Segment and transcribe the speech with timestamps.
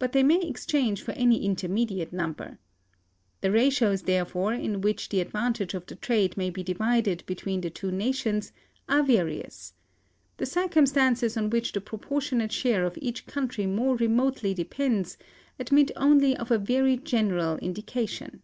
[0.00, 2.58] But they may exchange for any intermediate number.
[3.40, 7.70] The ratios, therefore, in which the advantage of the trade may be divided between the
[7.70, 8.50] two nations
[8.88, 9.72] are various.
[10.38, 15.18] The circumstances on which the proportionate share of each country more remotely depends
[15.56, 18.42] admit only of a very general indication."